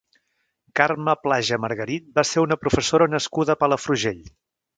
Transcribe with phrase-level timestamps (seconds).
[0.79, 4.27] Carme Plaja Margarit va ser una professora nascuda a Palafrugell.